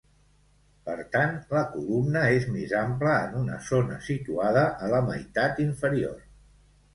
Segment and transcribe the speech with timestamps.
[0.89, 6.19] Per tant, la columna és més ampla en una zona situada a la meitat inferior.